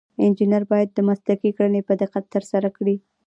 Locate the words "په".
1.87-1.93